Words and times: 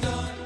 done. 0.00 0.39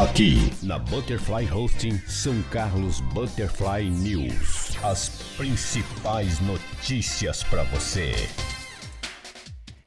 Aqui 0.00 0.34
na 0.64 0.80
Butterfly 0.80 1.48
Hosting 1.48 1.96
São 2.08 2.42
Carlos 2.50 3.00
Butterfly 3.14 3.88
News. 3.88 4.76
As 4.82 5.08
principais 5.36 6.40
notícias 6.40 7.44
para 7.44 7.62
você. 7.62 8.14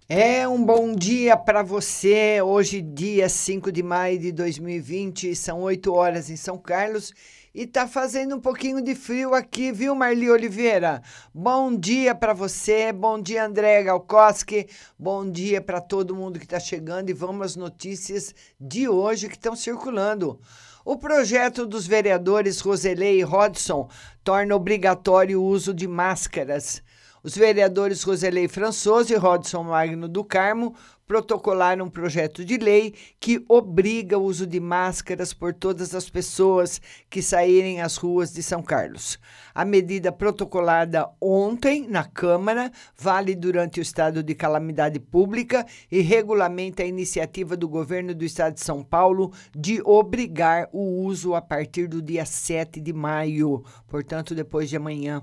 É 0.08 0.48
um 0.48 0.64
bom 0.64 0.96
dia 0.96 1.36
para 1.36 1.62
você. 1.64 2.42
Hoje, 2.42 2.82
dia 2.82 3.28
5 3.28 3.74
de 3.74 3.84
maio 3.84 4.18
de 4.18 4.32
2020, 4.32 5.36
são 5.36 5.60
8 5.64 5.94
horas 5.94 6.30
em 6.30 6.38
São 6.38 6.58
Carlos 6.58 7.14
e 7.54 7.68
tá 7.68 7.86
fazendo 7.86 8.36
um 8.36 8.40
pouquinho 8.40 8.82
de 8.82 8.96
frio 8.96 9.34
aqui, 9.34 9.72
viu, 9.72 9.94
Marli 9.94 10.30
Oliveira? 10.30 11.02
Bom 11.34 11.76
dia 11.76 12.16
para 12.16 12.34
você, 12.34 12.94
bom 12.94 13.22
dia, 13.22 13.46
André 13.46 13.84
Galkoski, 13.84 14.68
bom 14.98 15.30
dia 15.30 15.60
para 15.60 15.82
todo 15.82 16.16
mundo 16.16 16.40
que 16.40 16.46
está 16.46 16.60
chegando 16.60 17.10
e 17.10 17.14
vamos 17.14 17.46
às 17.46 17.56
notícias 17.58 18.34
de 18.60 18.88
hoje 18.88 19.28
que 19.28 19.36
estão 19.36 19.56
circulando. 19.56 20.40
O 20.86 20.98
projeto 20.98 21.66
dos 21.66 21.86
vereadores 21.86 22.62
Roselei 22.62 23.20
e 23.20 23.24
Rodson 23.24 23.90
torna 24.24 24.56
obrigatório 24.56 25.42
o 25.42 25.46
uso 25.46 25.74
de 25.74 25.88
máscaras. 25.88 26.82
Os 27.22 27.36
vereadores 27.36 28.02
Roselei 28.02 28.48
Françoso 28.48 29.14
e 29.14 29.16
Rodson 29.16 29.64
Magno 29.64 30.08
do 30.08 30.24
Carmo 30.24 30.74
protocolaram 31.12 31.88
um 31.88 31.90
projeto 31.90 32.46
de 32.46 32.56
lei 32.56 32.94
que 33.20 33.44
obriga 33.50 34.18
o 34.18 34.24
uso 34.24 34.48
de 34.48 34.62
máscaras 34.62 35.34
por 35.34 35.54
todas 35.54 35.94
as 35.94 36.10
pessoas 36.10 36.80
que 37.10 37.22
saírem 37.22 37.82
às 37.82 37.98
ruas 37.98 38.32
de 38.32 38.42
São 38.42 38.64
Carlos. 38.64 39.20
A 39.54 39.66
medida 39.66 40.10
protocolada 40.10 41.10
ontem 41.20 41.86
na 41.86 42.06
Câmara 42.06 42.72
vale 42.98 43.36
durante 43.36 43.78
o 43.78 43.84
estado 43.84 44.24
de 44.24 44.34
calamidade 44.34 45.02
pública 45.02 45.66
e 45.92 46.00
regulamenta 46.00 46.82
a 46.82 46.88
iniciativa 46.88 47.58
do 47.58 47.68
governo 47.68 48.16
do 48.16 48.24
estado 48.24 48.54
de 48.54 48.62
São 48.62 48.82
Paulo 48.82 49.34
de 49.54 49.82
obrigar 49.84 50.70
o 50.72 51.04
uso 51.04 51.36
a 51.36 51.42
partir 51.42 51.90
do 51.90 52.02
dia 52.02 52.24
7 52.24 52.80
de 52.80 52.94
maio, 52.94 53.66
portanto, 53.86 54.34
depois 54.34 54.70
de 54.70 54.78
amanhã. 54.78 55.22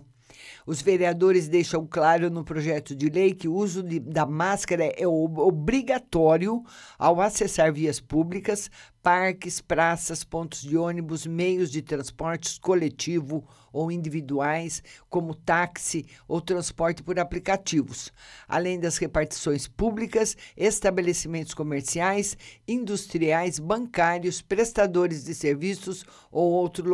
Os 0.66 0.82
vereadores 0.82 1.48
deixam 1.48 1.86
claro 1.86 2.30
no 2.30 2.44
projeto 2.44 2.94
de 2.94 3.08
lei 3.08 3.34
que 3.34 3.48
o 3.48 3.54
uso 3.54 3.82
de, 3.82 3.98
da 3.98 4.26
máscara 4.26 4.84
é 4.84 5.06
obrigatório 5.06 6.62
ao 6.98 7.20
acessar 7.20 7.72
vias 7.72 8.00
públicas, 8.00 8.70
parques, 9.02 9.60
praças, 9.60 10.22
pontos 10.22 10.60
de 10.60 10.76
ônibus, 10.76 11.26
meios 11.26 11.70
de 11.70 11.80
transportes 11.80 12.58
coletivo 12.58 13.42
ou 13.72 13.90
individuais, 13.90 14.82
como 15.08 15.34
táxi 15.34 16.06
ou 16.26 16.40
transporte 16.40 17.02
por 17.02 17.18
aplicativos, 17.18 18.12
além 18.46 18.78
das 18.78 18.98
repartições 18.98 19.66
públicas, 19.66 20.36
estabelecimentos 20.56 21.54
comerciais, 21.54 22.36
industriais, 22.66 23.58
bancários, 23.58 24.42
prestadores 24.42 25.24
de 25.24 25.34
serviços 25.34 26.04
ou 26.30 26.50
outros 26.50 26.86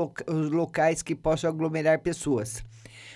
locais 0.50 1.02
que 1.02 1.14
possam 1.14 1.50
aglomerar 1.50 2.00
pessoas. 2.00 2.62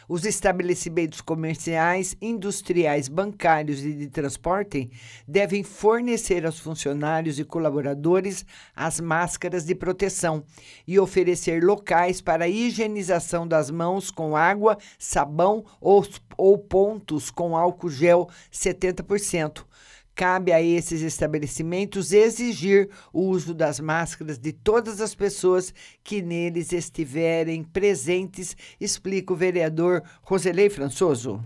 Os 0.08 0.24
estabelecimentos 0.24 1.20
comerciais, 1.20 2.16
industriais, 2.22 3.08
bancários 3.08 3.84
e 3.84 3.92
de 3.92 4.06
transporte 4.06 4.90
devem 5.26 5.62
fornecer 5.62 6.46
aos 6.46 6.58
funcionários 6.58 7.38
e 7.38 7.44
colaboradores 7.44 8.42
as 8.74 9.00
máscaras 9.00 9.66
de 9.66 9.74
proteção 9.74 10.42
e 10.86 10.98
oferecer 10.98 11.62
locais 11.62 12.22
para 12.22 12.48
higienização 12.48 13.46
das 13.46 13.70
mãos 13.70 14.10
com 14.10 14.34
água, 14.34 14.78
sabão 14.98 15.62
ou, 15.78 16.02
ou 16.38 16.56
pontos 16.56 17.30
com 17.30 17.54
álcool 17.54 17.90
gel 17.90 18.30
70% 18.50 19.67
cabe 20.18 20.52
a 20.52 20.60
esses 20.60 21.00
estabelecimentos 21.00 22.10
exigir 22.10 22.90
o 23.12 23.20
uso 23.20 23.54
das 23.54 23.78
máscaras 23.78 24.36
de 24.36 24.52
todas 24.52 25.00
as 25.00 25.14
pessoas 25.14 25.72
que 26.02 26.20
neles 26.20 26.72
estiverem 26.72 27.62
presentes, 27.62 28.56
explica 28.80 29.32
o 29.32 29.36
vereador 29.36 30.02
Roselei 30.22 30.68
Françoso. 30.68 31.40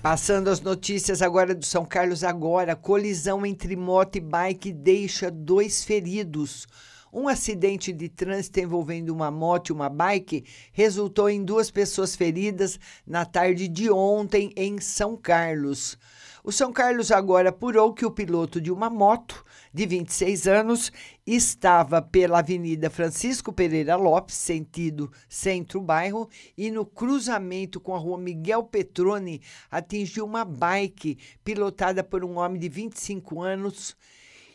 Passando 0.00 0.50
as 0.50 0.60
notícias 0.60 1.20
agora 1.20 1.52
do 1.52 1.64
São 1.64 1.84
Carlos 1.84 2.22
agora, 2.22 2.76
colisão 2.76 3.44
entre 3.44 3.74
moto 3.74 4.16
e 4.16 4.20
bike 4.20 4.72
deixa 4.72 5.32
dois 5.32 5.82
feridos. 5.82 6.68
Um 7.16 7.28
acidente 7.28 7.92
de 7.92 8.08
trânsito 8.08 8.58
envolvendo 8.58 9.10
uma 9.10 9.30
moto 9.30 9.68
e 9.68 9.72
uma 9.72 9.88
bike 9.88 10.44
resultou 10.72 11.30
em 11.30 11.44
duas 11.44 11.70
pessoas 11.70 12.16
feridas 12.16 12.76
na 13.06 13.24
tarde 13.24 13.68
de 13.68 13.88
ontem 13.88 14.52
em 14.56 14.80
São 14.80 15.16
Carlos. 15.16 15.96
O 16.42 16.50
São 16.50 16.72
Carlos 16.72 17.12
agora 17.12 17.50
apurou 17.50 17.94
que 17.94 18.04
o 18.04 18.10
piloto 18.10 18.60
de 18.60 18.72
uma 18.72 18.90
moto 18.90 19.44
de 19.72 19.86
26 19.86 20.48
anos 20.48 20.90
estava 21.24 22.02
pela 22.02 22.40
Avenida 22.40 22.90
Francisco 22.90 23.52
Pereira 23.52 23.94
Lopes, 23.94 24.34
sentido 24.34 25.08
centro-bairro, 25.28 26.28
e 26.58 26.68
no 26.68 26.84
cruzamento 26.84 27.78
com 27.78 27.94
a 27.94 27.98
rua 27.98 28.18
Miguel 28.18 28.64
Petrone 28.64 29.40
atingiu 29.70 30.24
uma 30.24 30.44
bike 30.44 31.16
pilotada 31.44 32.02
por 32.02 32.24
um 32.24 32.38
homem 32.38 32.58
de 32.58 32.68
25 32.68 33.40
anos 33.40 33.96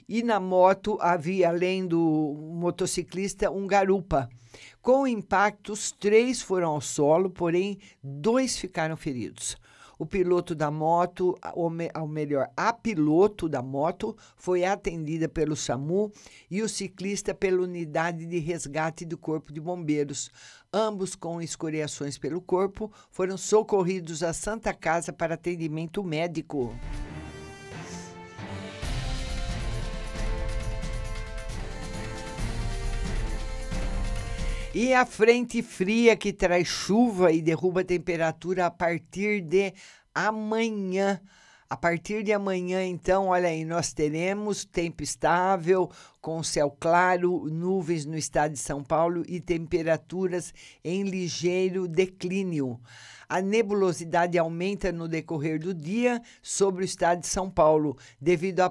e 0.09 0.23
na 0.23 0.39
moto 0.39 0.97
havia, 0.99 1.49
além 1.49 1.85
do 1.85 2.35
motociclista, 2.51 3.51
um 3.51 3.67
garupa. 3.67 4.27
Com 4.81 5.03
o 5.03 5.07
impacto, 5.07 5.71
os 5.71 5.91
três 5.91 6.41
foram 6.41 6.71
ao 6.71 6.81
solo, 6.81 7.29
porém, 7.29 7.77
dois 8.03 8.57
ficaram 8.57 8.97
feridos. 8.97 9.55
O 9.99 10.05
piloto 10.05 10.55
da 10.55 10.71
moto, 10.71 11.37
ou 11.53 11.69
melhor, 12.07 12.49
a 12.55 12.73
piloto 12.73 13.47
da 13.47 13.61
moto, 13.61 14.15
foi 14.37 14.63
atendida 14.63 15.27
pelo 15.27 15.57
SAMU 15.57 16.11
e 16.49 16.63
o 16.63 16.69
ciclista 16.69 17.35
pela 17.35 17.61
unidade 17.61 18.25
de 18.25 18.39
resgate 18.39 19.05
do 19.05 19.17
Corpo 19.17 19.53
de 19.53 19.59
Bombeiros. 19.59 20.31
Ambos 20.73 21.15
com 21.15 21.41
escoriações 21.41 22.17
pelo 22.17 22.41
corpo 22.41 22.91
foram 23.11 23.37
socorridos 23.37 24.23
à 24.23 24.31
Santa 24.33 24.73
Casa 24.73 25.11
para 25.11 25.35
atendimento 25.35 26.01
médico. 26.01 26.73
E 34.73 34.93
a 34.93 35.03
frente 35.03 35.63
fria 35.63 36.15
que 36.15 36.31
traz 36.31 36.67
chuva 36.67 37.31
e 37.31 37.41
derruba 37.41 37.81
a 37.81 37.83
temperatura 37.83 38.67
a 38.67 38.71
partir 38.71 39.41
de 39.41 39.73
amanhã. 40.13 41.19
A 41.67 41.75
partir 41.75 42.23
de 42.23 42.31
amanhã, 42.31 42.83
então, 42.83 43.27
olha 43.27 43.49
aí, 43.49 43.65
nós 43.65 43.93
teremos 43.93 44.65
tempo 44.65 45.01
estável, 45.01 45.89
com 46.21 46.43
céu 46.43 46.75
claro, 46.79 47.45
nuvens 47.45 48.05
no 48.05 48.17
estado 48.17 48.53
de 48.53 48.59
São 48.59 48.83
Paulo 48.83 49.23
e 49.27 49.39
temperaturas 49.39 50.53
em 50.83 51.03
ligeiro 51.03 51.87
declínio. 51.87 52.79
A 53.31 53.41
nebulosidade 53.41 54.39
aumenta 54.39 54.91
no 54.91 55.07
decorrer 55.07 55.59
do 55.59 55.71
dia 55.71 56.19
sobre 56.41 56.83
o 56.83 56.85
estado 56.85 57.21
de 57.21 57.27
São 57.27 57.47
Paulo, 57.47 57.95
devido 58.19 58.61
à 58.61 58.69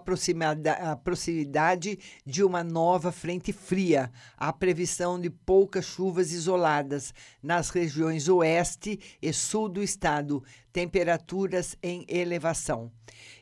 proximidade 0.96 1.96
de 2.26 2.42
uma 2.42 2.64
nova 2.64 3.12
frente 3.12 3.52
fria. 3.52 4.10
Há 4.36 4.52
previsão 4.52 5.20
de 5.20 5.30
poucas 5.30 5.84
chuvas 5.84 6.32
isoladas 6.32 7.14
nas 7.40 7.70
regiões 7.70 8.28
oeste 8.28 8.98
e 9.22 9.32
sul 9.32 9.68
do 9.68 9.80
estado, 9.80 10.42
temperaturas 10.78 11.76
em 11.82 12.06
elevação. 12.08 12.88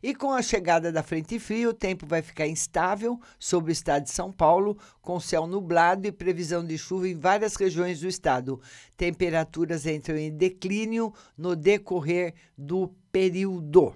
E 0.03 0.15
com 0.15 0.33
a 0.33 0.41
chegada 0.41 0.91
da 0.91 1.03
frente 1.03 1.39
fria, 1.39 1.69
o 1.69 1.75
tempo 1.75 2.07
vai 2.07 2.23
ficar 2.23 2.47
instável 2.47 3.21
sobre 3.39 3.71
o 3.71 3.75
estado 3.75 4.05
de 4.05 4.11
São 4.11 4.33
Paulo, 4.33 4.79
com 5.03 5.21
céu 5.21 5.47
nublado 5.47 6.09
e 6.09 6.13
previsão 6.13 6.65
de 6.65 6.79
chuva 6.79 7.07
em 7.07 7.15
várias 7.15 7.55
regiões 7.55 8.01
do 8.01 8.09
estado. 8.09 8.59
Temperaturas 8.97 9.85
entram 9.85 10.17
em 10.17 10.35
declínio 10.35 11.13
no 11.37 11.55
decorrer 11.55 12.33
do 12.57 12.89
período. 13.13 13.93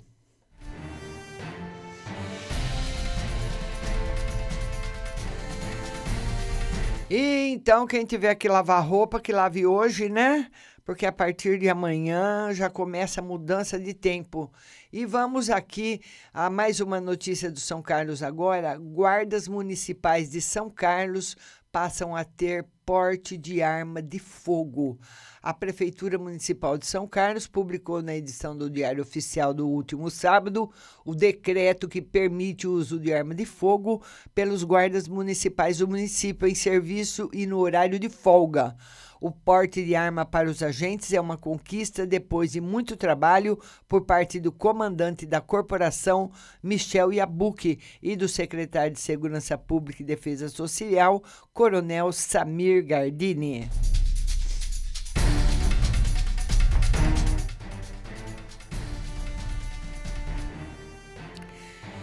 E 7.08 7.48
então, 7.48 7.86
quem 7.86 8.04
tiver 8.04 8.34
que 8.34 8.48
lavar 8.48 8.86
roupa, 8.86 9.18
que 9.18 9.32
lave 9.32 9.66
hoje, 9.66 10.08
né? 10.08 10.48
Porque 10.90 11.06
a 11.06 11.12
partir 11.12 11.56
de 11.56 11.68
amanhã 11.68 12.52
já 12.52 12.68
começa 12.68 13.20
a 13.20 13.24
mudança 13.24 13.78
de 13.78 13.94
tempo. 13.94 14.52
E 14.92 15.06
vamos 15.06 15.48
aqui 15.48 16.00
a 16.34 16.50
mais 16.50 16.80
uma 16.80 17.00
notícia 17.00 17.48
do 17.48 17.60
São 17.60 17.80
Carlos 17.80 18.24
agora. 18.24 18.76
Guardas 18.76 19.46
municipais 19.46 20.30
de 20.30 20.40
São 20.40 20.68
Carlos 20.68 21.36
passam 21.70 22.16
a 22.16 22.24
ter 22.24 22.66
porte 22.84 23.38
de 23.38 23.62
arma 23.62 24.02
de 24.02 24.18
fogo. 24.18 24.98
A 25.40 25.54
Prefeitura 25.54 26.18
Municipal 26.18 26.76
de 26.76 26.86
São 26.86 27.06
Carlos 27.06 27.46
publicou 27.46 28.02
na 28.02 28.16
edição 28.16 28.58
do 28.58 28.68
Diário 28.68 29.00
Oficial 29.00 29.54
do 29.54 29.68
último 29.68 30.10
sábado 30.10 30.72
o 31.04 31.14
decreto 31.14 31.88
que 31.88 32.02
permite 32.02 32.66
o 32.66 32.72
uso 32.72 32.98
de 32.98 33.12
arma 33.12 33.32
de 33.32 33.46
fogo 33.46 34.02
pelos 34.34 34.64
guardas 34.64 35.06
municipais 35.06 35.78
do 35.78 35.86
município 35.86 36.48
em 36.48 36.54
serviço 36.56 37.30
e 37.32 37.46
no 37.46 37.58
horário 37.58 37.96
de 37.96 38.08
folga. 38.08 38.76
O 39.20 39.30
porte 39.30 39.84
de 39.84 39.94
arma 39.94 40.24
para 40.24 40.48
os 40.48 40.62
agentes 40.62 41.12
é 41.12 41.20
uma 41.20 41.36
conquista 41.36 42.06
depois 42.06 42.52
de 42.52 42.60
muito 42.60 42.96
trabalho 42.96 43.60
por 43.86 44.06
parte 44.06 44.40
do 44.40 44.50
comandante 44.50 45.26
da 45.26 45.42
corporação, 45.42 46.32
Michel 46.62 47.12
Yabuki, 47.12 47.78
e 48.02 48.16
do 48.16 48.26
secretário 48.26 48.94
de 48.94 49.00
Segurança 49.00 49.58
Pública 49.58 50.02
e 50.02 50.06
Defesa 50.06 50.48
Social, 50.48 51.22
Coronel 51.52 52.12
Samir 52.12 52.86
Gardini. 52.86 53.68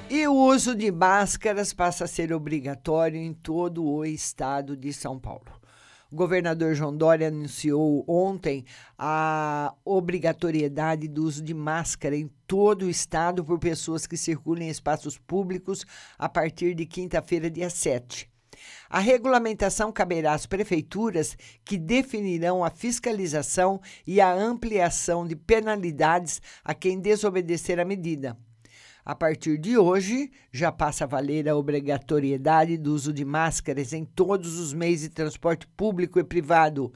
E 0.08 0.28
o 0.28 0.36
uso 0.36 0.76
de 0.76 0.92
máscaras 0.92 1.74
passa 1.74 2.06
a 2.06 2.08
ser 2.08 2.32
obrigatório 2.32 3.20
em 3.20 3.34
todo 3.34 3.84
o 3.84 4.06
estado 4.06 4.78
de 4.78 4.94
São 4.94 5.18
Paulo. 5.18 5.57
O 6.10 6.16
governador 6.16 6.74
João 6.74 6.96
Dória 6.96 7.28
anunciou 7.28 8.06
ontem 8.08 8.64
a 8.98 9.74
obrigatoriedade 9.84 11.06
do 11.06 11.26
uso 11.26 11.44
de 11.44 11.54
máscara 11.54 12.16
em 12.16 12.32
todo 12.48 12.84
o 12.84 12.90
estado 12.90 13.44
por 13.44 13.60
pessoas 13.60 14.08
que 14.08 14.16
circulam 14.16 14.64
em 14.64 14.70
espaços 14.70 15.18
públicos 15.18 15.86
a 16.18 16.30
partir 16.30 16.74
de 16.74 16.86
quinta-feira, 16.86 17.50
dia 17.50 17.70
7. 17.70 18.30
A 18.90 19.00
regulamentação 19.00 19.92
caberá 19.92 20.34
às 20.34 20.46
prefeituras 20.46 21.36
que 21.66 21.78
definirão 21.78 22.64
a 22.64 22.70
fiscalização 22.70 23.82
e 24.06 24.22
a 24.22 24.34
ampliação 24.34 25.28
de 25.28 25.36
penalidades 25.36 26.42
a 26.64 26.74
quem 26.74 27.02
desobedecer 27.02 27.82
a 27.82 27.86
medida. 27.86 28.38
A 29.08 29.16
partir 29.16 29.58
de 29.58 29.78
hoje, 29.78 30.30
já 30.52 30.70
passa 30.70 31.06
a 31.06 31.08
valer 31.08 31.48
a 31.48 31.56
obrigatoriedade 31.56 32.76
do 32.78 32.94
uso 32.94 33.14
de 33.14 33.24
máscaras 33.24 33.94
em 33.94 34.04
todos 34.04 34.60
os 34.60 34.74
meios 34.74 35.00
de 35.00 35.08
transporte 35.08 35.66
público 35.66 36.20
e 36.20 36.26
privado. 36.26 36.92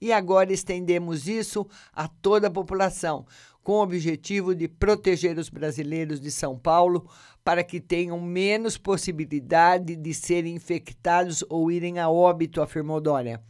E 0.00 0.12
agora 0.12 0.52
estendemos 0.52 1.26
isso 1.26 1.66
a 1.92 2.06
toda 2.06 2.46
a 2.46 2.52
população, 2.52 3.26
com 3.64 3.72
o 3.72 3.82
objetivo 3.82 4.54
de 4.54 4.68
proteger 4.68 5.36
os 5.38 5.48
brasileiros 5.48 6.20
de 6.20 6.30
São 6.30 6.56
Paulo 6.56 7.10
para 7.42 7.64
que 7.64 7.80
tenham 7.80 8.20
menos 8.20 8.78
possibilidade 8.78 9.96
de 9.96 10.14
serem 10.14 10.54
infectados 10.54 11.42
ou 11.48 11.72
irem 11.72 11.98
a 11.98 12.08
óbito, 12.08 12.62
afirmou 12.62 13.00
Dória. 13.00 13.42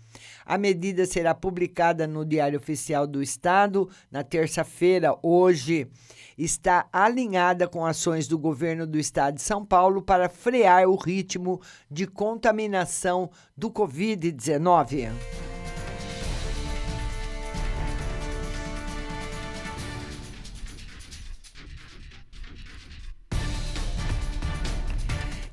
A 0.45 0.57
medida 0.59 1.07
será 1.07 1.35
publicada 1.35 2.07
no 2.07 2.25
Diário 2.25 2.59
Oficial 2.59 3.07
do 3.07 3.23
Estado 3.23 3.89
na 4.11 4.23
terça-feira, 4.23 5.17
hoje 5.23 5.89
está 6.37 6.87
alinhada 6.93 7.67
com 7.67 7.85
ações 7.85 8.29
do 8.29 8.39
governo 8.39 8.87
do 8.87 8.99
estado 8.99 9.37
de 9.37 9.43
São 9.43 9.65
Paulo 9.65 10.03
para 10.03 10.29
frear 10.29 10.87
o 10.87 10.97
ritmo 10.97 11.61
de 11.91 12.07
contaminação 12.07 13.31
do 13.57 13.71
Covid-19. 13.71 15.56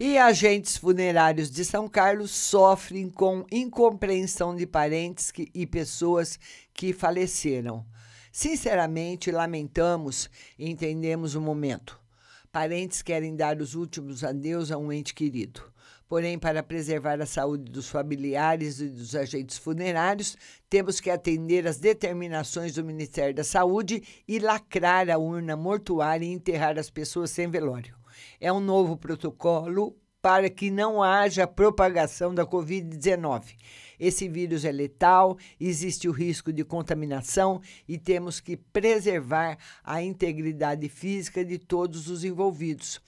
E 0.05 0.17
agentes 0.17 0.75
funerários 0.75 1.49
de 1.49 1.63
São 1.63 1.87
Carlos 1.87 2.29
sofrem 2.31 3.09
com 3.09 3.45
incompreensão 3.49 4.53
de 4.53 4.67
parentes 4.67 5.31
que, 5.31 5.47
e 5.53 5.65
pessoas 5.65 6.37
que 6.73 6.91
faleceram. 6.91 7.85
Sinceramente, 8.29 9.31
lamentamos 9.31 10.29
e 10.59 10.69
entendemos 10.69 11.35
o 11.35 11.41
momento. 11.41 11.97
Parentes 12.51 13.01
querem 13.01 13.33
dar 13.33 13.61
os 13.61 13.75
últimos 13.75 14.25
adeus 14.25 14.73
a 14.73 14.77
um 14.77 14.91
ente 14.91 15.13
querido. 15.13 15.63
Porém, 16.09 16.37
para 16.37 16.61
preservar 16.61 17.21
a 17.21 17.25
saúde 17.25 17.71
dos 17.71 17.87
familiares 17.87 18.81
e 18.81 18.89
dos 18.89 19.15
agentes 19.15 19.57
funerários, 19.57 20.35
temos 20.69 20.99
que 20.99 21.09
atender 21.09 21.65
às 21.65 21.77
determinações 21.77 22.73
do 22.73 22.83
Ministério 22.83 23.33
da 23.33 23.45
Saúde 23.45 24.03
e 24.27 24.37
lacrar 24.37 25.09
a 25.09 25.17
urna 25.17 25.55
mortuária 25.55 26.25
e 26.25 26.33
enterrar 26.33 26.77
as 26.77 26.89
pessoas 26.89 27.31
sem 27.31 27.49
velório. 27.49 28.02
É 28.43 28.51
um 28.51 28.59
novo 28.59 28.97
protocolo 28.97 29.95
para 30.21 30.49
que 30.49 30.69
não 30.69 31.01
haja 31.01 31.47
propagação 31.47 32.35
da 32.35 32.45
Covid-19. 32.45 33.55
Esse 33.99 34.27
vírus 34.27 34.65
é 34.65 34.71
letal, 34.71 35.37
existe 35.59 36.07
o 36.07 36.11
risco 36.11 36.51
de 36.51 36.63
contaminação 36.63 37.61
e 37.87 37.97
temos 37.97 38.39
que 38.39 38.57
preservar 38.57 39.57
a 39.83 40.01
integridade 40.01 40.87
física 40.89 41.43
de 41.43 41.57
todos 41.57 42.09
os 42.09 42.23
envolvidos. 42.23 43.01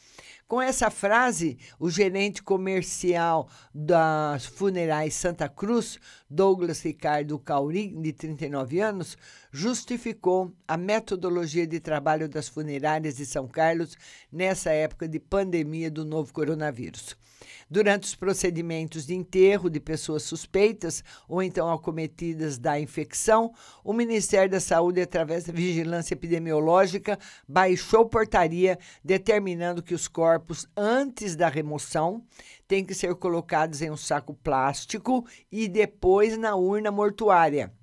Com 0.47 0.61
essa 0.61 0.91
frase, 0.91 1.57
o 1.79 1.89
gerente 1.89 2.43
comercial 2.43 3.49
das 3.73 4.45
Funerais 4.45 5.15
Santa 5.15 5.49
Cruz, 5.49 5.97
Douglas 6.29 6.83
Ricardo 6.83 7.39
Caurim, 7.39 7.99
de 7.99 8.13
39 8.13 8.79
anos, 8.79 9.17
justificou 9.51 10.53
a 10.67 10.77
metodologia 10.77 11.65
de 11.65 11.79
trabalho 11.79 12.29
das 12.29 12.47
funerárias 12.47 13.15
de 13.15 13.25
São 13.25 13.47
Carlos 13.47 13.97
nessa 14.31 14.69
época 14.69 15.07
de 15.07 15.19
pandemia 15.19 15.89
do 15.89 16.05
novo 16.05 16.31
coronavírus. 16.31 17.17
Durante 17.67 18.03
os 18.03 18.13
procedimentos 18.13 19.07
de 19.07 19.15
enterro 19.15 19.71
de 19.71 19.79
pessoas 19.79 20.21
suspeitas 20.21 21.03
ou 21.27 21.41
então 21.41 21.71
acometidas 21.71 22.59
da 22.59 22.79
infecção, 22.79 23.51
o 23.83 23.91
Ministério 23.91 24.51
da 24.51 24.59
Saúde, 24.59 25.01
através 25.01 25.45
da 25.45 25.53
vigilância 25.53 26.13
epidemiológica, 26.13 27.17
baixou 27.47 28.05
portaria 28.05 28.77
determinando 29.03 29.81
que 29.81 29.95
os 29.95 30.07
corpos, 30.07 30.67
antes 30.77 31.35
da 31.35 31.49
remoção, 31.49 32.23
têm 32.67 32.85
que 32.85 32.93
ser 32.93 33.15
colocados 33.15 33.81
em 33.81 33.89
um 33.89 33.97
saco 33.97 34.35
plástico 34.35 35.25
e 35.51 35.67
depois 35.67 36.37
na 36.37 36.55
urna 36.55 36.91
mortuária 36.91 37.73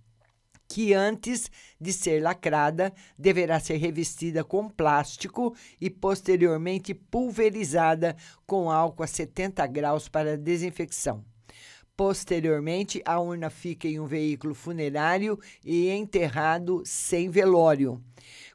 que 0.72 0.94
antes 0.94 1.50
de 1.78 1.92
ser 1.92 2.22
lacrada 2.22 2.94
deverá 3.18 3.60
ser 3.60 3.76
revestida 3.76 4.42
com 4.42 4.70
plástico 4.70 5.54
e 5.78 5.90
posteriormente 5.90 6.94
pulverizada 6.94 8.16
com 8.46 8.70
álcool 8.70 9.02
a 9.02 9.06
70 9.06 9.66
graus 9.66 10.08
para 10.08 10.38
desinfecção. 10.38 11.31
Posteriormente, 11.94 13.02
a 13.04 13.20
urna 13.20 13.50
fica 13.50 13.86
em 13.86 14.00
um 14.00 14.06
veículo 14.06 14.54
funerário 14.54 15.38
e 15.62 15.90
enterrado 15.90 16.82
sem 16.86 17.28
velório. 17.28 18.02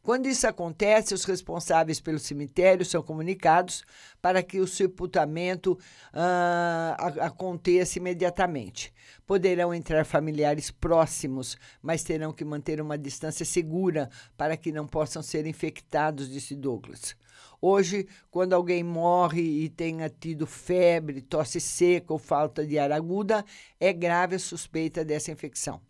Quando 0.01 0.27
isso 0.27 0.47
acontece, 0.47 1.13
os 1.13 1.23
responsáveis 1.23 1.99
pelo 1.99 2.17
cemitério 2.17 2.83
são 2.83 3.03
comunicados 3.03 3.83
para 4.19 4.41
que 4.41 4.59
o 4.59 4.65
sepultamento 4.65 5.73
uh, 6.13 7.21
aconteça 7.21 7.99
imediatamente. 7.99 8.91
Poderão 9.25 9.71
entrar 9.71 10.03
familiares 10.03 10.71
próximos, 10.71 11.57
mas 11.79 12.03
terão 12.03 12.33
que 12.33 12.43
manter 12.43 12.81
uma 12.81 12.97
distância 12.97 13.45
segura 13.45 14.09
para 14.35 14.57
que 14.57 14.71
não 14.71 14.87
possam 14.87 15.21
ser 15.21 15.45
infectados, 15.45 16.29
disse 16.29 16.55
Douglas. 16.55 17.15
Hoje, 17.61 18.07
quando 18.29 18.53
alguém 18.53 18.83
morre 18.83 19.41
e 19.41 19.69
tenha 19.69 20.09
tido 20.09 20.45
febre, 20.45 21.21
tosse 21.21 21.59
seca 21.59 22.13
ou 22.13 22.19
falta 22.19 22.65
de 22.65 22.77
ar 22.77 22.91
aguda, 22.91 23.43
é 23.79 23.91
grave 23.91 24.35
a 24.35 24.39
suspeita 24.39 25.03
dessa 25.03 25.31
infecção 25.31 25.81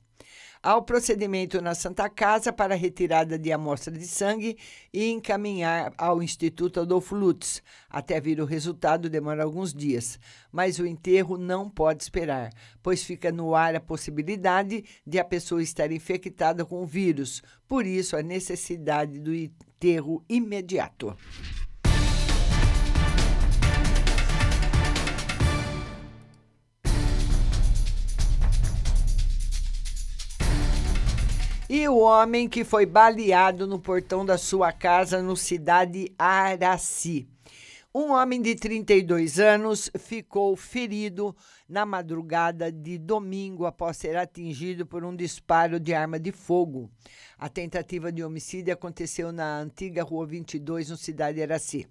ao 0.61 0.81
procedimento 0.81 1.61
na 1.61 1.75
Santa 1.75 2.09
Casa 2.09 2.51
para 2.51 2.75
retirada 2.75 3.37
de 3.37 3.51
amostra 3.51 3.93
de 3.93 4.07
sangue 4.07 4.57
e 4.93 5.09
encaminhar 5.09 5.93
ao 5.97 6.21
Instituto 6.21 6.79
Adolfo 6.79 7.15
Lutz. 7.15 7.61
Até 7.89 8.19
vir 8.19 8.41
o 8.41 8.45
resultado 8.45 9.09
demora 9.09 9.43
alguns 9.43 9.73
dias, 9.73 10.19
mas 10.51 10.79
o 10.79 10.85
enterro 10.85 11.37
não 11.37 11.69
pode 11.69 12.03
esperar, 12.03 12.51
pois 12.81 13.03
fica 13.03 13.31
no 13.31 13.55
ar 13.55 13.75
a 13.75 13.79
possibilidade 13.79 14.83
de 15.05 15.19
a 15.19 15.25
pessoa 15.25 15.61
estar 15.61 15.91
infectada 15.91 16.65
com 16.65 16.81
o 16.81 16.85
vírus. 16.85 17.41
Por 17.67 17.85
isso, 17.85 18.15
a 18.15 18.23
necessidade 18.23 19.19
do 19.19 19.33
enterro 19.33 20.23
imediato. 20.27 21.15
E 31.69 31.85
o 31.89 31.97
homem 31.97 32.47
que 32.47 32.63
foi 32.63 32.85
baleado 32.85 33.67
no 33.67 33.77
portão 33.77 34.25
da 34.25 34.37
sua 34.37 34.71
casa 34.71 35.21
no 35.21 35.35
cidade 35.35 36.09
Araci. 36.17 37.27
Um 37.93 38.13
homem 38.13 38.41
de 38.41 38.55
32 38.55 39.37
anos 39.37 39.91
ficou 39.99 40.55
ferido 40.55 41.35
na 41.67 41.85
madrugada 41.85 42.71
de 42.71 42.97
domingo 42.97 43.65
após 43.65 43.97
ser 43.97 44.15
atingido 44.15 44.85
por 44.85 45.03
um 45.03 45.13
disparo 45.13 45.77
de 45.77 45.93
arma 45.93 46.17
de 46.17 46.31
fogo. 46.31 46.89
A 47.37 47.49
tentativa 47.49 48.13
de 48.13 48.23
homicídio 48.23 48.73
aconteceu 48.73 49.33
na 49.33 49.59
antiga 49.59 50.03
Rua 50.03 50.25
22, 50.25 50.89
no 50.89 50.95
Cidade 50.95 51.41
Araci. 51.41 51.85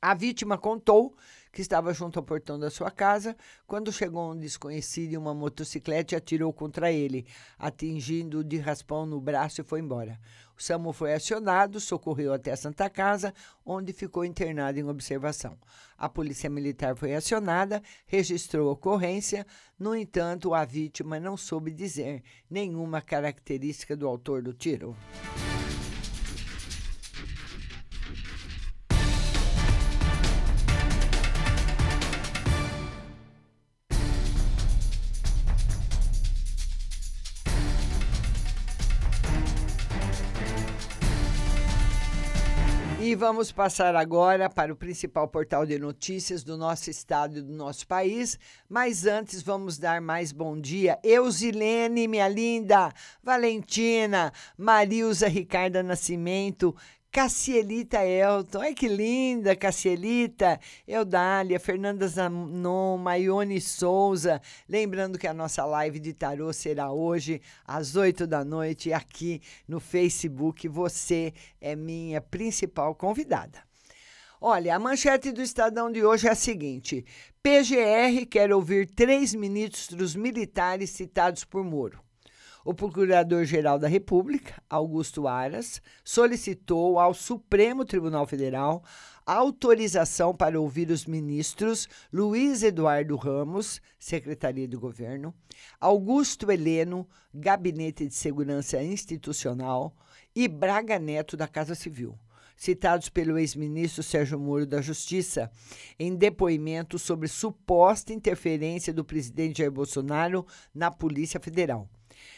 A 0.00 0.14
vítima 0.14 0.56
contou 0.56 1.14
que 1.52 1.62
estava 1.62 1.92
junto 1.92 2.18
ao 2.18 2.24
portão 2.24 2.58
da 2.58 2.70
sua 2.70 2.90
casa 2.90 3.36
quando 3.66 3.92
chegou 3.92 4.32
um 4.32 4.38
desconhecido 4.38 5.14
em 5.14 5.16
uma 5.16 5.34
motocicleta 5.34 6.14
e 6.14 6.16
atirou 6.16 6.52
contra 6.52 6.92
ele, 6.92 7.26
atingindo-o 7.58 8.44
de 8.44 8.58
raspão 8.58 9.06
no 9.06 9.20
braço 9.20 9.60
e 9.60 9.64
foi 9.64 9.80
embora. 9.80 10.18
O 10.58 10.62
SAMU 10.62 10.92
foi 10.92 11.12
acionado, 11.12 11.78
socorreu 11.78 12.32
até 12.32 12.50
a 12.50 12.56
Santa 12.56 12.88
Casa, 12.88 13.34
onde 13.64 13.92
ficou 13.92 14.24
internado 14.24 14.78
em 14.78 14.88
observação. 14.88 15.58
A 15.98 16.08
Polícia 16.08 16.48
Militar 16.48 16.96
foi 16.96 17.14
acionada, 17.14 17.82
registrou 18.06 18.70
a 18.70 18.72
ocorrência, 18.72 19.46
no 19.78 19.94
entanto, 19.94 20.54
a 20.54 20.64
vítima 20.64 21.20
não 21.20 21.36
soube 21.36 21.70
dizer 21.70 22.22
nenhuma 22.48 23.02
característica 23.02 23.94
do 23.94 24.08
autor 24.08 24.42
do 24.42 24.54
tiro. 24.54 24.96
Vamos 43.16 43.50
passar 43.50 43.96
agora 43.96 44.48
para 44.50 44.72
o 44.72 44.76
principal 44.76 45.26
portal 45.26 45.64
de 45.64 45.78
notícias 45.78 46.44
do 46.44 46.56
nosso 46.56 46.90
estado 46.90 47.38
e 47.38 47.42
do 47.42 47.52
nosso 47.52 47.86
país. 47.86 48.38
Mas 48.68 49.06
antes, 49.06 49.42
vamos 49.42 49.78
dar 49.78 50.00
mais 50.00 50.32
bom 50.32 50.60
dia. 50.60 50.98
Eusilene, 51.02 52.06
minha 52.06 52.28
linda, 52.28 52.92
Valentina, 53.22 54.32
Marilza 54.56 55.26
Ricarda 55.28 55.82
Nascimento, 55.82 56.76
Cassielita 57.16 58.04
Elton, 58.04 58.60
ai 58.60 58.74
que 58.74 58.86
linda, 58.86 59.56
Cassielita, 59.56 60.60
Eudália, 60.86 61.58
Fernanda 61.58 62.06
Zanon, 62.06 62.98
Maione 62.98 63.58
Souza. 63.58 64.38
Lembrando 64.68 65.18
que 65.18 65.26
a 65.26 65.32
nossa 65.32 65.64
live 65.64 65.98
de 65.98 66.12
tarô 66.12 66.52
será 66.52 66.92
hoje 66.92 67.40
às 67.66 67.96
8 67.96 68.26
da 68.26 68.44
noite 68.44 68.92
aqui 68.92 69.40
no 69.66 69.80
Facebook. 69.80 70.68
Você 70.68 71.32
é 71.58 71.74
minha 71.74 72.20
principal 72.20 72.94
convidada. 72.94 73.60
Olha, 74.38 74.76
a 74.76 74.78
manchete 74.78 75.32
do 75.32 75.40
Estadão 75.40 75.90
de 75.90 76.04
hoje 76.04 76.28
é 76.28 76.32
a 76.32 76.34
seguinte: 76.34 77.02
PGR 77.42 78.26
quer 78.28 78.52
ouvir 78.52 78.90
três 78.90 79.34
ministros 79.34 80.14
militares 80.14 80.90
citados 80.90 81.44
por 81.44 81.64
Moro. 81.64 82.05
O 82.66 82.74
Procurador-Geral 82.74 83.78
da 83.78 83.86
República, 83.86 84.60
Augusto 84.68 85.28
Aras, 85.28 85.80
solicitou 86.02 86.98
ao 86.98 87.14
Supremo 87.14 87.84
Tribunal 87.84 88.26
Federal 88.26 88.82
autorização 89.24 90.34
para 90.34 90.60
ouvir 90.60 90.90
os 90.90 91.06
ministros 91.06 91.88
Luiz 92.12 92.64
Eduardo 92.64 93.14
Ramos, 93.14 93.80
Secretaria 94.00 94.66
de 94.66 94.76
Governo, 94.76 95.32
Augusto 95.80 96.50
Heleno, 96.50 97.06
Gabinete 97.32 98.04
de 98.04 98.14
Segurança 98.16 98.82
Institucional 98.82 99.94
e 100.34 100.48
Braga 100.48 100.98
Neto, 100.98 101.36
da 101.36 101.46
Casa 101.46 101.76
Civil 101.76 102.18
citados 102.56 103.10
pelo 103.10 103.38
ex-ministro 103.38 104.02
Sérgio 104.02 104.40
Moro 104.40 104.66
da 104.66 104.80
Justiça, 104.80 105.50
em 105.98 106.16
depoimento 106.16 106.98
sobre 106.98 107.28
suposta 107.28 108.14
interferência 108.14 108.94
do 108.94 109.04
presidente 109.04 109.58
Jair 109.58 109.70
Bolsonaro 109.70 110.44
na 110.74 110.90
Polícia 110.90 111.38
Federal. 111.38 111.86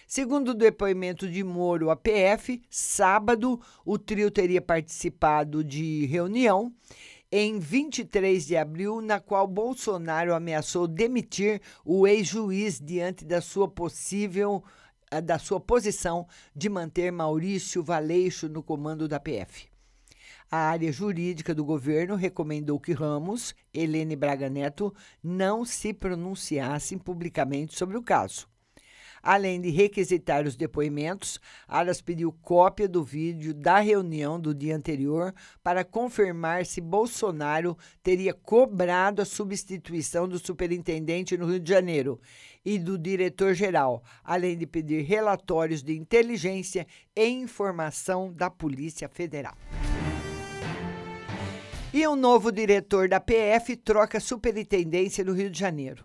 Segundo 0.07 0.51
o 0.51 0.55
depoimento 0.55 1.29
de 1.29 1.45
Moro 1.45 1.91
à 1.91 1.97
PF, 1.97 2.63
sábado 2.71 3.61
o 3.85 3.99
trio 3.99 4.31
teria 4.31 4.61
participado 4.61 5.63
de 5.63 6.07
reunião 6.07 6.73
em 7.31 7.59
23 7.59 8.47
de 8.47 8.57
abril, 8.57 9.01
na 9.01 9.21
qual 9.21 9.47
Bolsonaro 9.47 10.35
ameaçou 10.35 10.87
demitir 10.87 11.61
o 11.85 12.07
ex-juiz 12.07 12.81
diante 12.81 13.25
da 13.25 13.41
sua 13.41 13.69
possível 13.69 14.65
eh, 15.11 15.21
da 15.21 15.39
sua 15.39 15.61
posição 15.61 16.27
de 16.55 16.69
manter 16.69 17.13
Maurício 17.13 17.83
Valeixo 17.83 18.49
no 18.49 18.63
comando 18.63 19.07
da 19.07 19.21
PF. 19.21 19.69
A 20.51 20.57
área 20.57 20.91
jurídica 20.91 21.55
do 21.55 21.63
governo 21.63 22.15
recomendou 22.15 22.81
que 22.81 22.95
Ramos, 22.95 23.55
Helene 23.73 24.17
Braga 24.17 24.49
Neto, 24.49 24.95
não 25.23 25.63
se 25.63 25.93
pronunciassem 25.93 26.97
publicamente 26.97 27.77
sobre 27.77 27.99
o 27.99 28.03
caso. 28.03 28.49
Além 29.23 29.61
de 29.61 29.71
requisitar 29.71 30.47
os 30.47 30.57
depoimentos, 30.57 31.41
Aras 31.67 32.01
pediu 32.01 32.33
cópia 32.33 32.89
do 32.89 33.03
vídeo 33.03 33.53
da 33.53 33.79
reunião 33.81 34.41
do 34.41 34.55
dia 34.55 34.77
anterior 34.77 35.35
para 35.63 35.85
confirmar 35.85 36.65
se 36.65 36.81
Bolsonaro 36.81 37.77
teria 38.03 38.33
cobrado 38.33 39.21
a 39.21 39.25
substituição 39.25 40.29
do 40.29 40.39
superintendente 40.39 41.37
no 41.37 41.47
Rio 41.47 41.61
de 41.61 41.71
Janeiro 41.71 42.21
e 42.65 42.79
do 42.79 42.99
diretor-geral, 42.99 44.03
além 44.23 44.57
de 44.57 44.67
pedir 44.67 45.03
relatórios 45.03 45.83
de 45.83 45.97
inteligência 45.97 46.87
e 47.17 47.27
informação 47.27 48.33
da 48.33 48.51
Polícia 48.51 49.09
Federal. 49.09 49.57
E 51.93 52.07
o 52.07 52.13
um 52.13 52.17
novo 52.17 52.53
diretor 52.53 53.09
da 53.09 53.19
PF 53.19 53.75
troca 53.77 54.21
superintendência 54.21 55.25
no 55.25 55.33
Rio 55.33 55.51
de 55.51 55.59
Janeiro. 55.59 56.05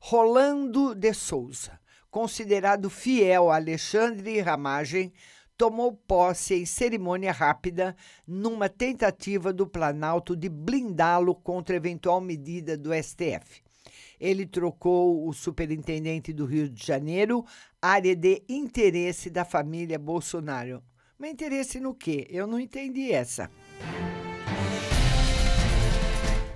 Rolando 0.00 0.94
de 0.94 1.12
Souza 1.12 1.78
considerado 2.10 2.88
fiel 2.88 3.50
a 3.50 3.56
Alexandre 3.56 4.40
Ramagem, 4.40 5.12
tomou 5.56 5.92
posse 5.92 6.54
em 6.54 6.64
cerimônia 6.64 7.32
rápida 7.32 7.96
numa 8.26 8.68
tentativa 8.68 9.52
do 9.52 9.66
Planalto 9.66 10.36
de 10.36 10.48
blindá-lo 10.48 11.34
contra 11.34 11.76
eventual 11.76 12.20
medida 12.20 12.76
do 12.76 12.90
STF. 12.94 13.62
Ele 14.20 14.46
trocou 14.46 15.26
o 15.28 15.32
superintendente 15.32 16.32
do 16.32 16.44
Rio 16.44 16.68
de 16.68 16.84
Janeiro, 16.84 17.44
área 17.80 18.14
de 18.14 18.42
interesse 18.48 19.30
da 19.30 19.44
família 19.44 19.98
Bolsonaro. 19.98 20.82
Mas 21.18 21.32
interesse 21.32 21.80
no 21.80 21.94
quê? 21.94 22.26
Eu 22.30 22.46
não 22.46 22.58
entendi 22.58 23.12
essa. 23.12 23.50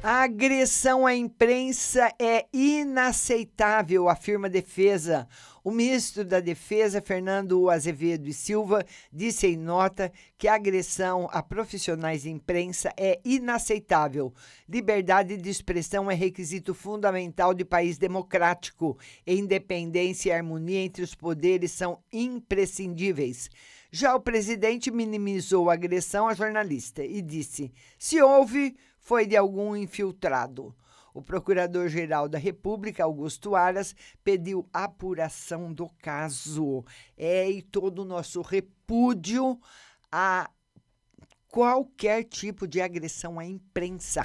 A 0.05 0.25
agressão 0.25 1.07
à 1.07 1.15
imprensa 1.15 2.13
é 2.19 2.47
inaceitável, 2.53 4.09
afirma 4.09 4.49
a 4.49 4.51
defesa. 4.51 5.29
O 5.63 5.71
ministro 5.71 6.25
da 6.25 6.41
Defesa, 6.41 7.01
Fernando 7.01 7.71
Azevedo 7.71 8.29
e 8.29 8.33
Silva, 8.33 8.85
disse 9.13 9.47
em 9.47 9.57
nota 9.57 10.11
que 10.37 10.49
a 10.49 10.57
agressão 10.57 11.29
a 11.31 11.41
profissionais 11.41 12.23
de 12.23 12.31
imprensa 12.31 12.93
é 12.97 13.21
inaceitável. 13.25 14.35
Liberdade 14.69 15.37
de 15.37 15.49
expressão 15.49 16.11
é 16.11 16.15
requisito 16.15 16.75
fundamental 16.75 17.55
de 17.55 17.65
país 17.65 17.97
democrático. 17.97 18.99
Independência 19.25 20.31
e 20.31 20.33
harmonia 20.33 20.81
entre 20.81 21.05
os 21.05 21.15
poderes 21.15 21.71
são 21.71 22.01
imprescindíveis. 22.13 23.49
Já 23.93 24.17
o 24.17 24.21
presidente 24.21 24.91
minimizou 24.91 25.71
a 25.71 25.75
agressão 25.75 26.27
à 26.27 26.35
jornalista 26.35 27.05
e 27.05 27.23
disse: 27.23 27.73
se 27.97 28.21
houve 28.21 28.75
foi 29.03 29.27
de 29.27 29.37
algum 29.37 29.77
infiltrado. 29.77 30.75
O 31.13 31.21
Procurador-Geral 31.21 32.29
da 32.29 32.39
República, 32.39 33.05
Augusto 33.05 33.55
Aras, 33.55 33.95
pediu 34.25 34.67
apuração 34.73 35.73
do 35.73 35.91
caso. 36.01 36.85
É 37.19 37.51
e 37.51 37.61
todo 37.61 37.99
o 37.99 38.05
nosso 38.05 38.41
repúdio 38.41 39.61
a 40.11 40.49
qualquer 41.49 42.25
tipo 42.25 42.67
de 42.67 42.81
agressão 42.81 43.39
à 43.39 43.45
imprensa. 43.45 44.25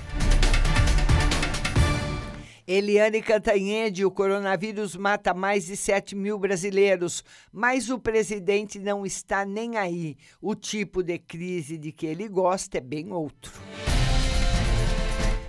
Eliane 2.66 3.22
Cantanhede, 3.22 4.06
o 4.06 4.12
coronavírus 4.12 4.96
mata 4.96 5.34
mais 5.34 5.66
de 5.66 5.76
7 5.76 6.16
mil 6.16 6.38
brasileiros, 6.38 7.24
mas 7.52 7.90
o 7.90 7.98
presidente 7.98 8.78
não 8.78 9.06
está 9.06 9.46
nem 9.46 9.78
aí. 9.78 10.18
O 10.42 10.54
tipo 10.54 11.02
de 11.02 11.18
crise 11.18 11.78
de 11.78 11.92
que 11.92 12.06
ele 12.06 12.28
gosta 12.28 12.78
é 12.78 12.82
bem 12.82 13.12
outro. 13.12 13.52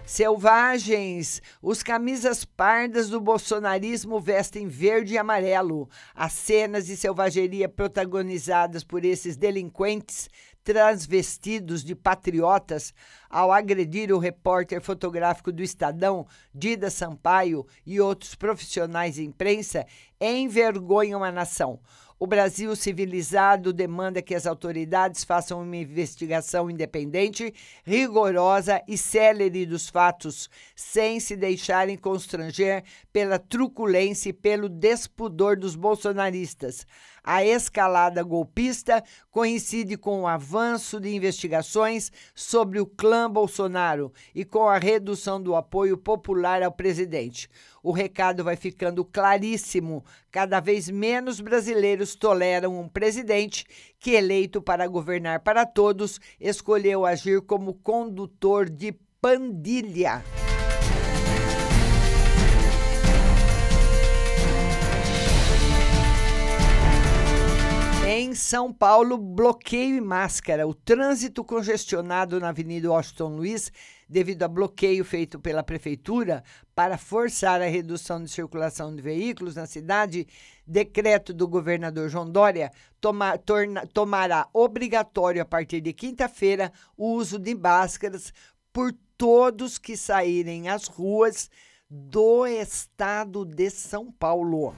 Selvagens, 0.08 1.42
os 1.60 1.82
camisas 1.82 2.42
pardas 2.42 3.10
do 3.10 3.20
bolsonarismo 3.20 4.18
vestem 4.18 4.66
verde 4.66 5.12
e 5.12 5.18
amarelo. 5.18 5.86
As 6.14 6.32
cenas 6.32 6.86
de 6.86 6.96
selvageria 6.96 7.68
protagonizadas 7.68 8.82
por 8.82 9.04
esses 9.04 9.36
delinquentes 9.36 10.30
transvestidos 10.64 11.84
de 11.84 11.94
patriotas 11.94 12.94
ao 13.28 13.52
agredir 13.52 14.10
o 14.10 14.18
repórter 14.18 14.80
fotográfico 14.80 15.52
do 15.52 15.62
Estadão, 15.62 16.26
Dida 16.54 16.88
Sampaio, 16.88 17.66
e 17.84 18.00
outros 18.00 18.34
profissionais 18.34 19.16
de 19.16 19.26
imprensa 19.26 19.86
envergonham 20.18 21.22
a 21.22 21.30
nação. 21.30 21.80
O 22.20 22.26
Brasil 22.26 22.74
civilizado 22.74 23.72
demanda 23.72 24.20
que 24.20 24.34
as 24.34 24.44
autoridades 24.44 25.22
façam 25.22 25.62
uma 25.62 25.76
investigação 25.76 26.68
independente, 26.68 27.54
rigorosa 27.84 28.82
e 28.88 28.98
célere 28.98 29.64
dos 29.64 29.88
fatos, 29.88 30.50
sem 30.74 31.20
se 31.20 31.36
deixarem 31.36 31.96
constranger 31.96 32.82
pela 33.12 33.38
truculência 33.38 34.30
e 34.30 34.32
pelo 34.32 34.68
despudor 34.68 35.56
dos 35.56 35.76
bolsonaristas. 35.76 36.84
A 37.22 37.44
escalada 37.44 38.22
golpista 38.24 39.04
coincide 39.30 39.96
com 39.96 40.22
o 40.22 40.26
avanço 40.26 40.98
de 40.98 41.14
investigações 41.14 42.10
sobre 42.34 42.80
o 42.80 42.86
clã 42.86 43.30
Bolsonaro 43.30 44.12
e 44.34 44.44
com 44.44 44.66
a 44.66 44.78
redução 44.78 45.40
do 45.40 45.54
apoio 45.54 45.96
popular 45.96 46.64
ao 46.64 46.72
presidente. 46.72 47.48
O 47.82 47.92
recado 47.92 48.42
vai 48.42 48.56
ficando 48.56 49.04
claríssimo: 49.04 50.04
cada 50.30 50.60
vez 50.60 50.90
menos 50.90 51.40
brasileiros 51.40 52.14
toleram 52.14 52.78
um 52.78 52.88
presidente 52.88 53.64
que, 53.98 54.12
eleito 54.12 54.60
para 54.60 54.86
governar 54.86 55.40
para 55.40 55.64
todos, 55.64 56.20
escolheu 56.40 57.06
agir 57.06 57.40
como 57.42 57.74
condutor 57.74 58.68
de 58.68 58.92
pandilha. 59.20 60.22
Em 68.20 68.34
São 68.34 68.72
Paulo, 68.72 69.16
bloqueio 69.16 69.94
e 69.94 70.00
máscara. 70.00 70.66
O 70.66 70.74
trânsito 70.74 71.44
congestionado 71.44 72.40
na 72.40 72.48
Avenida 72.48 72.90
Washington 72.90 73.36
Luiz, 73.36 73.70
devido 74.08 74.42
a 74.42 74.48
bloqueio 74.48 75.04
feito 75.04 75.38
pela 75.38 75.62
Prefeitura 75.62 76.42
para 76.74 76.98
forçar 76.98 77.62
a 77.62 77.66
redução 77.66 78.20
de 78.20 78.28
circulação 78.28 78.92
de 78.92 79.00
veículos 79.00 79.54
na 79.54 79.66
cidade, 79.66 80.26
decreto 80.66 81.32
do 81.32 81.46
governador 81.46 82.08
João 82.08 82.28
Dória 82.28 82.72
toma, 83.00 83.38
torna, 83.38 83.86
tomará 83.86 84.48
obrigatório 84.52 85.40
a 85.40 85.44
partir 85.44 85.80
de 85.80 85.92
quinta-feira 85.92 86.72
o 86.96 87.12
uso 87.12 87.38
de 87.38 87.54
máscaras 87.54 88.32
por 88.72 88.92
todos 89.16 89.78
que 89.78 89.96
saírem 89.96 90.68
às 90.68 90.88
ruas 90.88 91.48
do 91.88 92.48
estado 92.48 93.44
de 93.44 93.70
São 93.70 94.10
Paulo. 94.10 94.74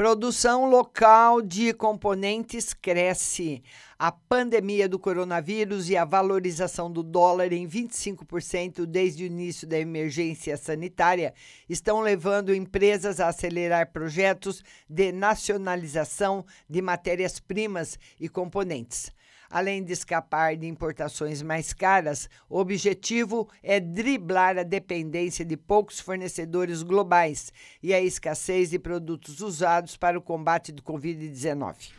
Produção 0.00 0.64
local 0.64 1.42
de 1.42 1.74
componentes 1.74 2.72
cresce. 2.72 3.62
A 3.98 4.10
pandemia 4.10 4.88
do 4.88 4.98
coronavírus 4.98 5.90
e 5.90 5.96
a 5.98 6.06
valorização 6.06 6.90
do 6.90 7.02
dólar 7.02 7.52
em 7.52 7.68
25% 7.68 8.86
desde 8.86 9.24
o 9.24 9.26
início 9.26 9.68
da 9.68 9.78
emergência 9.78 10.56
sanitária 10.56 11.34
estão 11.68 12.00
levando 12.00 12.54
empresas 12.54 13.20
a 13.20 13.28
acelerar 13.28 13.92
projetos 13.92 14.64
de 14.88 15.12
nacionalização 15.12 16.46
de 16.66 16.80
matérias-primas 16.80 17.98
e 18.18 18.26
componentes. 18.26 19.12
Além 19.50 19.82
de 19.82 19.92
escapar 19.92 20.56
de 20.56 20.68
importações 20.68 21.42
mais 21.42 21.72
caras, 21.72 22.30
o 22.48 22.56
objetivo 22.56 23.48
é 23.64 23.80
driblar 23.80 24.56
a 24.56 24.62
dependência 24.62 25.44
de 25.44 25.56
poucos 25.56 25.98
fornecedores 25.98 26.84
globais 26.84 27.52
e 27.82 27.92
a 27.92 28.00
escassez 28.00 28.70
de 28.70 28.78
produtos 28.78 29.40
usados 29.40 29.96
para 29.96 30.16
o 30.16 30.22
combate 30.22 30.70
do 30.70 30.82
Covid-19. 30.82 31.90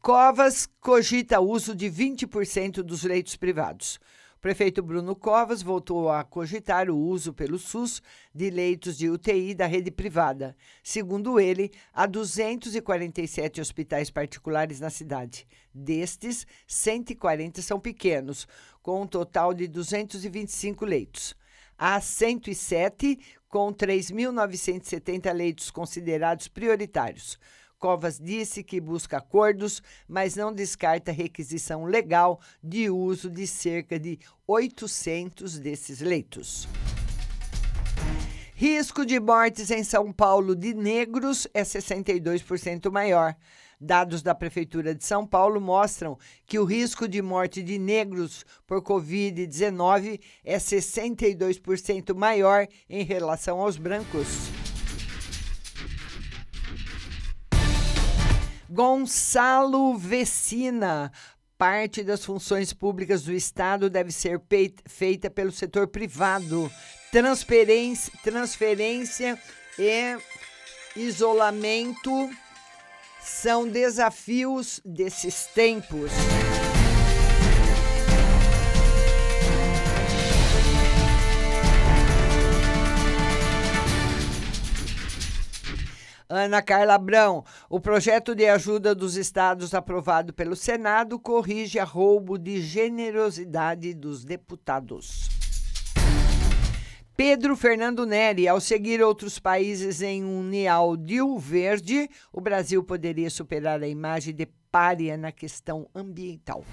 Covas 0.00 0.68
cogita 0.80 1.40
uso 1.40 1.74
de 1.74 1.90
20% 1.90 2.76
dos 2.76 3.02
leitos 3.02 3.34
privados. 3.34 3.98
Prefeito 4.40 4.82
Bruno 4.82 5.14
Covas 5.14 5.60
voltou 5.60 6.10
a 6.10 6.24
cogitar 6.24 6.88
o 6.88 6.96
uso 6.96 7.30
pelo 7.30 7.58
SUS 7.58 8.00
de 8.34 8.48
leitos 8.48 8.96
de 8.96 9.10
UTI 9.10 9.52
da 9.52 9.66
rede 9.66 9.90
privada. 9.90 10.56
Segundo 10.82 11.38
ele, 11.38 11.70
há 11.92 12.06
247 12.06 13.60
hospitais 13.60 14.10
particulares 14.10 14.80
na 14.80 14.88
cidade. 14.88 15.46
Destes, 15.74 16.46
140 16.66 17.60
são 17.60 17.78
pequenos, 17.78 18.48
com 18.82 19.02
um 19.02 19.06
total 19.06 19.52
de 19.52 19.68
225 19.68 20.86
leitos. 20.86 21.36
Há 21.76 22.00
107 22.00 23.18
com 23.46 23.70
3.970 23.74 25.34
leitos 25.34 25.70
considerados 25.70 26.48
prioritários. 26.48 27.38
Covas 27.80 28.20
disse 28.20 28.62
que 28.62 28.78
busca 28.78 29.16
acordos, 29.16 29.82
mas 30.06 30.36
não 30.36 30.52
descarta 30.52 31.10
requisição 31.10 31.86
legal 31.86 32.38
de 32.62 32.90
uso 32.90 33.30
de 33.30 33.46
cerca 33.46 33.98
de 33.98 34.18
800 34.46 35.58
desses 35.58 36.00
leitos. 36.02 36.68
Risco 38.54 39.06
de 39.06 39.18
mortes 39.18 39.70
em 39.70 39.82
São 39.82 40.12
Paulo 40.12 40.54
de 40.54 40.74
negros 40.74 41.48
é 41.54 41.62
62% 41.62 42.92
maior. 42.92 43.34
Dados 43.80 44.22
da 44.22 44.34
Prefeitura 44.34 44.94
de 44.94 45.02
São 45.02 45.26
Paulo 45.26 45.58
mostram 45.58 46.18
que 46.44 46.58
o 46.58 46.66
risco 46.66 47.08
de 47.08 47.22
morte 47.22 47.62
de 47.62 47.78
negros 47.78 48.44
por 48.66 48.82
Covid-19 48.82 50.20
é 50.44 50.58
62% 50.58 52.14
maior 52.14 52.68
em 52.90 53.02
relação 53.02 53.58
aos 53.58 53.78
brancos. 53.78 54.59
Gonçalo 58.70 59.96
Vecina. 59.98 61.10
Parte 61.58 62.04
das 62.04 62.24
funções 62.24 62.72
públicas 62.72 63.24
do 63.24 63.32
Estado 63.32 63.90
deve 63.90 64.12
ser 64.12 64.40
feita 64.86 65.28
pelo 65.28 65.50
setor 65.50 65.88
privado. 65.88 66.70
Transferência, 67.10 68.12
transferência 68.22 69.36
e 69.76 70.16
isolamento 70.96 72.30
são 73.20 73.68
desafios 73.68 74.80
desses 74.84 75.46
tempos. 75.46 76.12
Ana 86.32 86.62
Carla 86.62 86.94
Abrão, 86.94 87.44
o 87.68 87.80
projeto 87.80 88.36
de 88.36 88.46
ajuda 88.46 88.94
dos 88.94 89.16
estados 89.16 89.74
aprovado 89.74 90.32
pelo 90.32 90.54
Senado 90.54 91.18
corrige 91.18 91.76
a 91.80 91.84
roubo 91.84 92.38
de 92.38 92.62
generosidade 92.62 93.92
dos 93.92 94.24
deputados. 94.24 95.28
Pedro 97.16 97.56
Fernando 97.56 98.06
Neri, 98.06 98.46
ao 98.46 98.60
seguir 98.60 99.02
outros 99.02 99.40
países 99.40 100.02
em 100.02 100.24
um 100.24 100.40
nealdil 100.44 101.36
verde, 101.36 102.08
o 102.32 102.40
Brasil 102.40 102.84
poderia 102.84 103.28
superar 103.28 103.82
a 103.82 103.88
imagem 103.88 104.32
de 104.32 104.46
párea 104.70 105.16
na 105.16 105.32
questão 105.32 105.88
ambiental. 105.92 106.64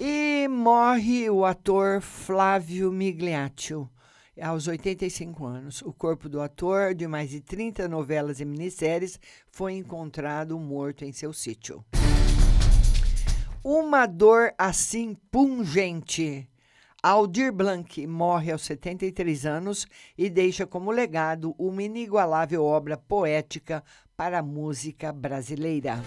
E 0.00 0.48
morre 0.48 1.30
o 1.30 1.44
ator 1.44 2.00
Flávio 2.00 2.90
Migliaccio 2.90 3.88
aos 4.40 4.66
85 4.66 5.44
anos. 5.44 5.82
O 5.82 5.92
corpo 5.92 6.28
do 6.28 6.40
ator, 6.40 6.94
de 6.94 7.06
mais 7.06 7.30
de 7.30 7.40
30 7.40 7.88
novelas 7.88 8.40
e 8.40 8.44
minisséries, 8.44 9.18
foi 9.50 9.74
encontrado 9.74 10.58
morto 10.58 11.04
em 11.04 11.12
seu 11.12 11.32
sítio. 11.32 11.84
Uma 13.62 14.06
dor 14.06 14.52
assim 14.58 15.14
pungente. 15.30 16.48
Aldir 17.02 17.52
Blanc 17.52 18.06
morre 18.06 18.50
aos 18.50 18.62
73 18.62 19.44
anos 19.44 19.86
e 20.16 20.30
deixa 20.30 20.66
como 20.66 20.90
legado 20.90 21.54
uma 21.58 21.82
inigualável 21.82 22.64
obra 22.64 22.96
poética 22.96 23.84
para 24.16 24.38
a 24.38 24.42
música 24.42 25.12
brasileira. 25.12 26.02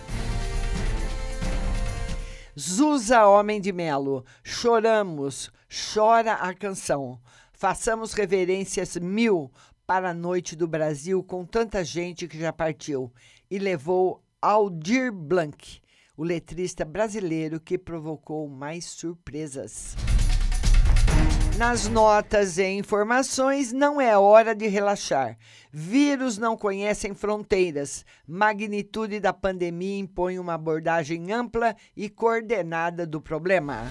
Zusa 2.59 3.27
Homem 3.27 3.61
de 3.61 3.71
Melo, 3.71 4.25
choramos, 4.43 5.51
chora 5.93 6.33
a 6.33 6.51
canção. 6.55 7.19
Façamos 7.57 8.13
reverências 8.13 8.95
mil 8.97 9.51
para 9.87 10.11
a 10.11 10.13
noite 10.13 10.55
do 10.55 10.67
Brasil 10.67 11.23
com 11.23 11.43
tanta 11.43 11.83
gente 11.83 12.27
que 12.27 12.37
já 12.37 12.53
partiu 12.53 13.11
e 13.49 13.57
levou 13.57 14.23
Aldir 14.39 15.11
Blanc, 15.11 15.81
o 16.15 16.23
letrista 16.23 16.85
brasileiro 16.85 17.59
que 17.59 17.75
provocou 17.75 18.47
mais 18.47 18.85
surpresas. 18.85 19.95
Nas 21.57 21.87
notas 21.87 22.59
e 22.59 22.67
informações, 22.67 23.73
não 23.73 23.99
é 23.99 24.15
hora 24.15 24.53
de 24.53 24.67
relaxar. 24.67 25.35
Vírus 25.71 26.37
não 26.37 26.55
conhecem 26.55 27.15
fronteiras. 27.15 28.05
Magnitude 28.27 29.19
da 29.19 29.33
pandemia 29.33 29.97
impõe 29.97 30.37
uma 30.37 30.53
abordagem 30.53 31.31
ampla 31.31 31.75
e 31.95 32.07
coordenada 32.07 33.07
do 33.07 33.19
problema. 33.19 33.87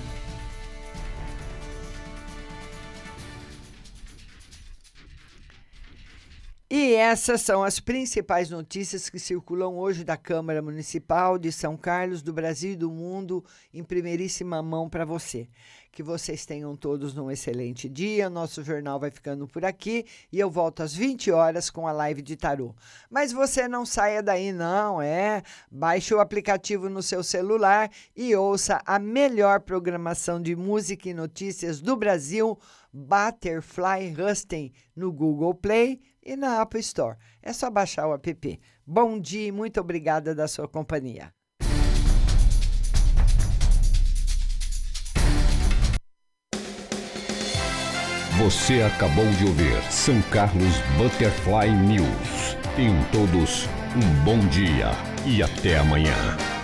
E 6.69 6.95
essas 6.95 7.43
são 7.43 7.63
as 7.63 7.79
principais 7.79 8.51
notícias 8.51 9.09
que 9.09 9.21
circulam 9.21 9.79
hoje 9.79 10.03
da 10.03 10.17
Câmara 10.17 10.61
Municipal 10.61 11.39
de 11.39 11.53
São 11.53 11.77
Carlos, 11.77 12.23
do 12.23 12.33
Brasil 12.33 12.73
e 12.73 12.77
do 12.77 12.91
mundo, 12.91 13.45
em 13.73 13.85
primeiríssima 13.85 14.61
mão 14.65 14.89
para 14.89 15.05
você. 15.05 15.47
Que 15.93 16.03
vocês 16.03 16.45
tenham 16.45 16.75
todos 16.75 17.17
um 17.17 17.31
excelente 17.31 17.89
dia. 17.89 18.29
Nosso 18.29 18.65
jornal 18.65 18.99
vai 18.99 19.13
ficando 19.13 19.47
por 19.47 19.65
aqui 19.65 20.07
e 20.33 20.41
eu 20.41 20.51
volto 20.51 20.83
às 20.83 20.93
20 20.93 21.31
horas 21.31 21.71
com 21.71 21.87
a 21.87 21.93
live 21.93 22.21
de 22.21 22.35
tarô. 22.35 22.75
Mas 23.09 23.33
você 23.33 23.69
não 23.69 23.87
saia 23.87 24.21
daí, 24.21 24.51
não, 24.51 25.01
é? 25.01 25.45
Baixe 25.71 26.13
o 26.15 26.21
aplicativo 26.21 26.91
no 26.91 27.01
seu 27.01 27.23
celular 27.23 27.89
e 28.15 28.35
ouça 28.35 28.83
a 28.85 28.99
melhor 28.99 29.61
programação 29.61 30.43
de 30.43 30.57
música 30.57 31.09
e 31.09 31.15
notícias 31.15 31.81
do 31.81 31.97
Brasil, 31.97 32.59
Butterfly 32.97 34.15
Husting, 34.19 34.73
no 34.97 35.13
Google 35.13 35.55
Play 35.55 36.01
e 36.23 36.35
na 36.35 36.63
Apple 36.63 36.81
Store. 36.81 37.19
É 37.43 37.53
só 37.53 37.71
baixar 37.71 38.09
o 38.09 38.15
app. 38.15 38.61
Bom 38.87 39.21
dia 39.21 39.49
e 39.49 39.53
muito 39.53 39.79
obrigada 39.79 40.35
da 40.35 40.49
sua 40.49 40.67
companhia. 40.67 41.31
Você 48.39 48.83
acabou 48.83 49.29
de 49.33 49.45
ouvir 49.45 49.83
São 49.91 50.21
Carlos 50.31 50.79
Butterfly 50.97 51.71
News. 51.71 52.57
Tenham 52.77 53.03
todos 53.11 53.67
um 53.95 54.25
bom 54.25 54.39
dia 54.49 54.91
e 55.27 55.43
até 55.43 55.79
amanhã. 55.79 56.56